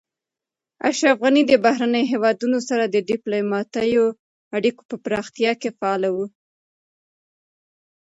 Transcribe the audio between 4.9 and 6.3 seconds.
پراختیا کې فعال و.